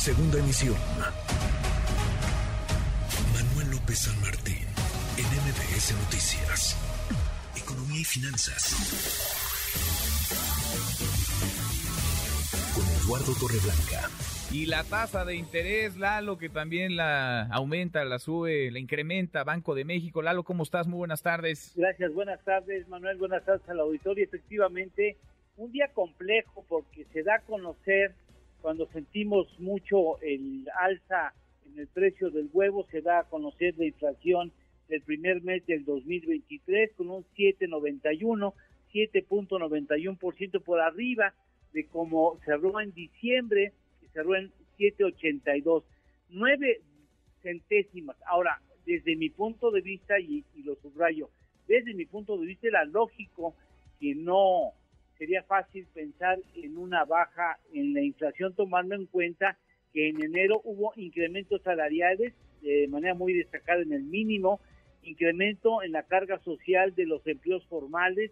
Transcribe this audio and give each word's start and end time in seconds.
Segunda 0.00 0.38
emisión. 0.38 0.76
Manuel 3.34 3.70
López 3.72 3.98
San 3.98 4.18
Martín, 4.22 4.64
en 5.18 5.26
MBS 5.26 5.92
Noticias. 5.92 6.74
Economía 7.54 8.00
y 8.00 8.04
finanzas. 8.04 8.80
Con 12.74 12.86
Eduardo 13.04 13.34
Torreblanca. 13.38 14.08
Y 14.50 14.64
la 14.64 14.84
tasa 14.84 15.26
de 15.26 15.36
interés, 15.36 15.98
Lalo, 15.98 16.38
que 16.38 16.48
también 16.48 16.96
la 16.96 17.42
aumenta, 17.48 18.02
la 18.06 18.18
sube, 18.18 18.70
la 18.70 18.78
incrementa 18.78 19.44
Banco 19.44 19.74
de 19.74 19.84
México. 19.84 20.22
Lalo, 20.22 20.44
¿cómo 20.44 20.62
estás? 20.62 20.86
Muy 20.86 20.96
buenas 20.96 21.20
tardes. 21.20 21.74
Gracias, 21.76 22.14
buenas 22.14 22.42
tardes, 22.42 22.88
Manuel. 22.88 23.18
Buenas 23.18 23.44
tardes 23.44 23.68
al 23.68 23.80
auditorio. 23.80 24.24
Efectivamente, 24.24 25.18
un 25.58 25.70
día 25.72 25.88
complejo 25.92 26.64
porque 26.70 27.04
se 27.12 27.22
da 27.22 27.34
a 27.34 27.40
conocer 27.40 28.14
cuando 28.60 28.86
sentimos 28.88 29.48
mucho 29.58 30.20
el 30.20 30.68
alza 30.78 31.34
en 31.66 31.78
el 31.78 31.86
precio 31.88 32.30
del 32.30 32.48
huevo, 32.52 32.86
se 32.90 33.00
da 33.00 33.20
a 33.20 33.24
conocer 33.24 33.74
la 33.76 33.86
inflación 33.86 34.52
del 34.88 35.02
primer 35.02 35.42
mes 35.42 35.64
del 35.66 35.84
2023 35.84 36.92
con 36.96 37.10
un 37.10 37.24
7.91, 37.36 38.52
7.91% 38.92 40.62
por 40.62 40.80
arriba 40.80 41.32
de 41.72 41.86
como 41.86 42.38
cerró 42.44 42.80
en 42.80 42.92
diciembre, 42.92 43.72
que 44.00 44.08
cerró 44.08 44.34
en 44.34 44.50
7.82, 44.78 45.84
nueve 46.30 46.80
centésimas. 47.42 48.16
Ahora, 48.26 48.60
desde 48.84 49.14
mi 49.16 49.30
punto 49.30 49.70
de 49.70 49.80
vista, 49.80 50.18
y, 50.18 50.44
y 50.54 50.62
lo 50.62 50.74
subrayo, 50.76 51.30
desde 51.68 51.94
mi 51.94 52.06
punto 52.06 52.36
de 52.36 52.46
vista 52.46 52.66
era 52.66 52.84
lógico 52.84 53.54
que 54.00 54.14
no 54.14 54.72
sería 55.20 55.42
fácil 55.42 55.86
pensar 55.92 56.38
en 56.54 56.78
una 56.78 57.04
baja 57.04 57.58
en 57.74 57.92
la 57.92 58.00
inflación 58.00 58.54
tomando 58.54 58.94
en 58.94 59.04
cuenta 59.04 59.58
que 59.92 60.08
en 60.08 60.24
enero 60.24 60.62
hubo 60.64 60.94
incrementos 60.96 61.60
salariales 61.60 62.32
de 62.62 62.88
manera 62.88 63.12
muy 63.12 63.34
destacada 63.34 63.82
en 63.82 63.92
el 63.92 64.02
mínimo, 64.02 64.60
incremento 65.02 65.82
en 65.82 65.92
la 65.92 66.04
carga 66.04 66.38
social 66.38 66.94
de 66.94 67.04
los 67.04 67.26
empleos 67.26 67.62
formales, 67.66 68.30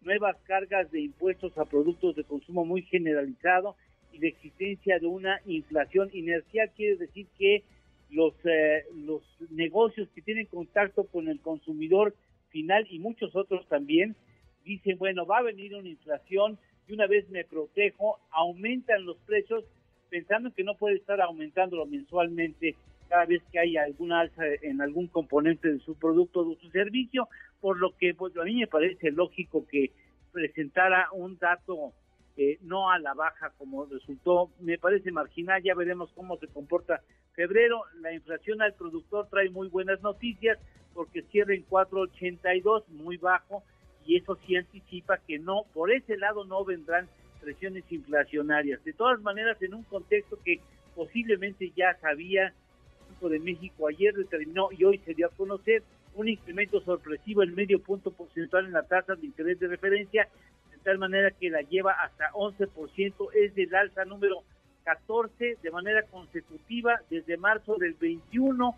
nuevas 0.00 0.34
cargas 0.44 0.90
de 0.90 1.02
impuestos 1.02 1.58
a 1.58 1.66
productos 1.66 2.16
de 2.16 2.24
consumo 2.24 2.64
muy 2.64 2.84
generalizado 2.84 3.76
y 4.10 4.18
la 4.18 4.28
existencia 4.28 4.98
de 4.98 5.08
una 5.08 5.42
inflación 5.44 6.08
inercial. 6.14 6.70
Quiere 6.74 6.96
decir 6.96 7.26
que 7.38 7.64
los 8.08 8.32
eh, 8.44 8.84
los 8.94 9.22
negocios 9.50 10.08
que 10.14 10.22
tienen 10.22 10.46
contacto 10.46 11.04
con 11.04 11.28
el 11.28 11.38
consumidor 11.40 12.14
final 12.48 12.86
y 12.88 12.98
muchos 12.98 13.36
otros 13.36 13.68
también 13.68 14.16
dicen, 14.64 14.98
bueno, 14.98 15.26
va 15.26 15.38
a 15.38 15.42
venir 15.42 15.74
una 15.74 15.88
inflación 15.88 16.58
y 16.88 16.92
una 16.92 17.06
vez 17.06 17.28
me 17.30 17.44
protejo, 17.44 18.18
aumentan 18.30 19.04
los 19.04 19.16
precios 19.18 19.64
pensando 20.08 20.52
que 20.52 20.64
no 20.64 20.74
puede 20.74 20.96
estar 20.96 21.20
aumentándolo 21.20 21.86
mensualmente 21.86 22.76
cada 23.08 23.26
vez 23.26 23.42
que 23.50 23.58
hay 23.58 23.76
alguna 23.76 24.20
alza 24.20 24.42
en 24.62 24.80
algún 24.80 25.08
componente 25.08 25.72
de 25.72 25.80
su 25.80 25.94
producto 25.96 26.40
o 26.40 26.50
de 26.50 26.60
su 26.60 26.70
servicio, 26.70 27.28
por 27.60 27.78
lo 27.78 27.96
que 27.96 28.14
pues 28.14 28.36
a 28.36 28.44
mí 28.44 28.56
me 28.56 28.66
parece 28.66 29.10
lógico 29.10 29.66
que 29.66 29.90
presentara 30.32 31.08
un 31.12 31.38
dato 31.38 31.92
eh, 32.36 32.58
no 32.62 32.90
a 32.90 32.98
la 32.98 33.14
baja 33.14 33.52
como 33.58 33.84
resultó, 33.86 34.50
me 34.60 34.78
parece 34.78 35.10
marginal, 35.10 35.62
ya 35.62 35.74
veremos 35.74 36.10
cómo 36.14 36.38
se 36.38 36.46
comporta 36.46 37.02
febrero, 37.34 37.82
la 38.00 38.12
inflación 38.12 38.62
al 38.62 38.74
productor 38.74 39.28
trae 39.28 39.50
muy 39.50 39.68
buenas 39.68 40.00
noticias 40.02 40.58
porque 40.94 41.22
cierra 41.22 41.54
en 41.54 41.66
4.82, 41.66 42.86
muy 42.88 43.16
bajo, 43.16 43.62
y 44.10 44.16
eso 44.16 44.36
sí 44.44 44.56
anticipa 44.56 45.18
que 45.18 45.38
no, 45.38 45.66
por 45.72 45.92
ese 45.92 46.16
lado 46.16 46.44
no 46.44 46.64
vendrán 46.64 47.08
presiones 47.40 47.84
inflacionarias. 47.90 48.82
De 48.82 48.92
todas 48.92 49.20
maneras, 49.22 49.56
en 49.62 49.72
un 49.72 49.84
contexto 49.84 50.36
que 50.44 50.58
posiblemente 50.96 51.70
ya 51.76 51.96
sabía, 52.00 52.48
el 52.48 53.12
Banco 53.12 53.28
de 53.28 53.38
México 53.38 53.86
ayer 53.86 54.12
determinó 54.12 54.70
y 54.76 54.82
hoy 54.82 54.98
se 55.06 55.14
dio 55.14 55.28
a 55.28 55.36
conocer 55.36 55.84
un 56.16 56.28
incremento 56.28 56.80
sorpresivo 56.80 57.44
en 57.44 57.54
medio 57.54 57.80
punto 57.80 58.10
porcentual 58.10 58.66
en 58.66 58.72
la 58.72 58.82
tasa 58.82 59.14
de 59.14 59.26
interés 59.26 59.60
de 59.60 59.68
referencia, 59.68 60.26
de 60.72 60.78
tal 60.78 60.98
manera 60.98 61.30
que 61.30 61.48
la 61.48 61.60
lleva 61.60 61.92
hasta 61.92 62.32
11%, 62.32 63.28
es 63.34 63.54
del 63.54 63.72
alza 63.72 64.04
número 64.06 64.42
14 64.82 65.58
de 65.62 65.70
manera 65.70 66.02
consecutiva 66.02 67.00
desde 67.10 67.36
marzo 67.36 67.76
del 67.76 67.94
21, 67.94 68.74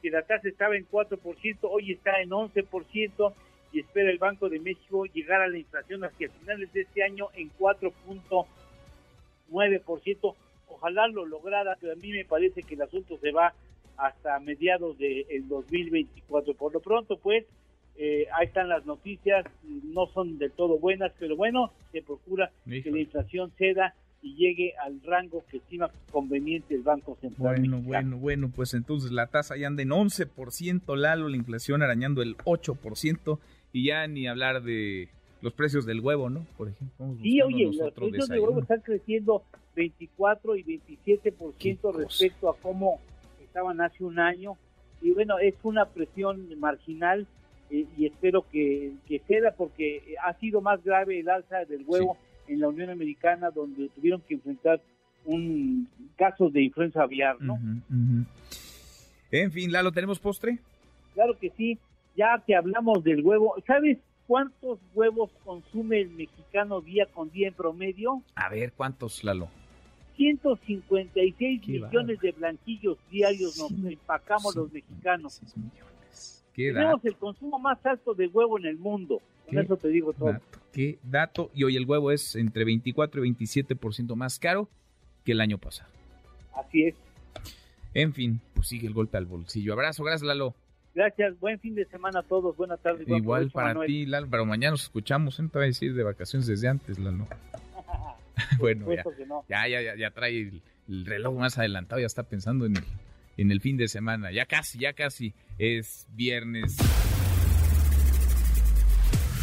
que 0.00 0.10
la 0.10 0.22
tasa 0.22 0.48
estaba 0.48 0.76
en 0.76 0.88
4%, 0.88 1.58
hoy 1.62 1.90
está 1.90 2.20
en 2.20 2.30
11%, 2.30 3.34
y 3.72 3.80
espera 3.80 4.10
el 4.10 4.18
Banco 4.18 4.48
de 4.48 4.60
México 4.60 5.06
llegar 5.06 5.42
a 5.42 5.48
la 5.48 5.58
inflación 5.58 6.04
hacia 6.04 6.30
finales 6.30 6.72
de 6.72 6.82
este 6.82 7.02
año 7.02 7.26
en 7.34 7.50
4.9%. 7.58 10.34
Ojalá 10.68 11.08
lo 11.08 11.26
lograra, 11.26 11.76
pero 11.80 11.92
a 11.92 11.96
mí 11.96 12.10
me 12.10 12.24
parece 12.24 12.62
que 12.62 12.74
el 12.74 12.82
asunto 12.82 13.18
se 13.18 13.32
va 13.32 13.52
hasta 13.96 14.38
mediados 14.40 14.98
del 14.98 15.48
2024. 15.48 16.54
Por 16.54 16.72
lo 16.72 16.80
pronto, 16.80 17.18
pues, 17.18 17.44
eh, 17.98 18.26
ahí 18.34 18.46
están 18.46 18.68
las 18.68 18.84
noticias, 18.84 19.46
no 19.62 20.06
son 20.08 20.38
del 20.38 20.52
todo 20.52 20.78
buenas, 20.78 21.12
pero 21.18 21.36
bueno, 21.36 21.72
se 21.92 22.02
procura 22.02 22.50
que 22.64 22.90
la 22.90 22.98
inflación 22.98 23.52
ceda 23.56 23.94
y 24.26 24.34
llegue 24.34 24.74
al 24.84 25.00
rango 25.04 25.44
que 25.48 25.58
estima 25.58 25.88
conveniente 26.10 26.74
el 26.74 26.82
Banco 26.82 27.16
Central. 27.20 27.56
Bueno, 27.60 27.80
bueno, 27.80 28.18
bueno, 28.18 28.50
pues 28.54 28.74
entonces 28.74 29.12
la 29.12 29.28
tasa 29.28 29.56
ya 29.56 29.68
anda 29.68 29.82
en 29.82 29.90
11%, 29.90 30.96
Lalo, 30.96 31.28
la 31.28 31.36
inflación 31.36 31.80
arañando 31.82 32.22
el 32.22 32.36
8%, 32.38 33.38
y 33.72 33.86
ya 33.86 34.08
ni 34.08 34.26
hablar 34.26 34.64
de 34.64 35.08
los 35.42 35.52
precios 35.52 35.86
del 35.86 36.00
huevo, 36.00 36.28
¿no? 36.28 36.44
Por 36.56 36.70
ejemplo. 36.70 37.14
Sí, 37.22 37.40
oye, 37.40 37.70
los 37.72 37.92
precios 37.92 38.28
del 38.28 38.40
huevo 38.40 38.60
están 38.60 38.80
creciendo 38.80 39.44
24 39.76 40.56
y 40.56 40.64
27% 40.64 41.94
respecto 41.94 42.50
a 42.50 42.56
cómo 42.56 42.98
estaban 43.44 43.80
hace 43.80 44.02
un 44.02 44.18
año. 44.18 44.56
Y 45.02 45.12
bueno, 45.12 45.38
es 45.38 45.54
una 45.62 45.84
presión 45.84 46.48
marginal 46.58 47.28
eh, 47.70 47.86
y 47.96 48.06
espero 48.06 48.44
que, 48.50 48.94
que 49.06 49.20
ceda 49.20 49.54
porque 49.56 50.16
ha 50.24 50.34
sido 50.40 50.60
más 50.60 50.82
grave 50.82 51.20
el 51.20 51.28
alza 51.28 51.64
del 51.64 51.84
huevo 51.86 52.16
en 52.48 52.60
la 52.60 52.68
Unión 52.68 52.90
Americana 52.90 53.50
donde 53.50 53.88
tuvieron 53.90 54.20
que 54.22 54.34
enfrentar 54.34 54.80
un 55.24 55.88
caso 56.16 56.48
de 56.50 56.62
influenza 56.62 57.02
aviar, 57.02 57.40
¿no? 57.40 57.58
En 59.30 59.52
fin, 59.52 59.72
¿Lalo, 59.72 59.92
tenemos 59.92 60.18
postre? 60.18 60.58
Claro 61.14 61.36
que 61.38 61.50
sí 61.56 61.78
ya 62.16 62.42
que 62.44 62.56
hablamos 62.56 63.04
del 63.04 63.22
huevo, 63.22 63.54
¿sabes 63.66 63.98
cuántos 64.26 64.78
huevos 64.94 65.30
consume 65.44 66.00
el 66.00 66.10
mexicano 66.10 66.80
día 66.80 67.06
con 67.06 67.30
día 67.30 67.48
en 67.48 67.54
promedio? 67.54 68.22
A 68.34 68.48
ver, 68.48 68.72
¿cuántos, 68.72 69.22
Lalo? 69.22 69.48
156 70.16 71.68
millones 71.68 72.18
de 72.20 72.32
blanquillos 72.32 72.96
diarios 73.10 73.58
nos 73.58 73.70
empacamos 73.92 74.56
los 74.56 74.72
mexicanos. 74.72 75.42
Tenemos 76.54 77.04
el 77.04 77.16
consumo 77.16 77.58
más 77.58 77.84
alto 77.84 78.14
de 78.14 78.26
huevo 78.28 78.58
en 78.58 78.64
el 78.64 78.78
mundo. 78.78 79.20
Con 79.46 79.58
eso 79.58 79.76
te 79.76 79.88
digo 79.88 80.14
todo. 80.14 80.40
Qué 80.76 80.98
dato. 81.02 81.50
Y 81.54 81.64
hoy 81.64 81.76
el 81.76 81.86
huevo 81.86 82.12
es 82.12 82.36
entre 82.36 82.66
24 82.66 83.24
y 83.24 83.32
27% 83.32 84.14
más 84.14 84.38
caro 84.38 84.68
que 85.24 85.32
el 85.32 85.40
año 85.40 85.56
pasado. 85.56 85.90
Así 86.54 86.84
es. 86.84 86.94
En 87.94 88.12
fin, 88.12 88.42
pues 88.52 88.68
sigue 88.68 88.86
el 88.86 88.92
golpe 88.92 89.16
al 89.16 89.24
bolsillo. 89.24 89.72
Abrazo, 89.72 90.04
gracias 90.04 90.26
Lalo. 90.26 90.54
Gracias, 90.94 91.38
buen 91.40 91.58
fin 91.60 91.74
de 91.74 91.86
semana 91.86 92.20
a 92.20 92.22
todos, 92.22 92.56
buenas 92.58 92.80
tardes. 92.80 93.08
Igual 93.08 93.50
para 93.50 93.86
ti, 93.86 94.04
Lalo, 94.04 94.28
pero 94.30 94.44
mañana 94.44 94.72
nos 94.72 94.82
escuchamos, 94.82 95.40
¿eh? 95.40 95.44
te 95.50 95.58
voy 95.58 95.64
a 95.64 95.66
decir 95.68 95.94
de 95.94 96.02
vacaciones 96.02 96.46
desde 96.46 96.68
antes, 96.68 96.98
Lalo. 96.98 97.26
bueno, 98.58 98.86
ya, 99.48 99.68
ya, 99.68 99.80
ya, 99.80 99.96
ya, 99.96 100.10
trae 100.10 100.52
el, 100.88 101.06
reloj 101.06 101.38
más 101.38 101.58
adelantado, 101.58 102.00
ya 102.00 102.06
está 102.06 102.22
pensando 102.22 102.66
en 102.66 102.76
el, 102.76 102.84
en 103.38 103.50
el 103.50 103.60
fin 103.62 103.78
de 103.78 103.88
semana, 103.88 104.30
ya 104.30 104.44
casi, 104.44 104.78
ya 104.78 104.92
casi 104.92 105.34
es 105.58 106.06
viernes. 106.14 106.76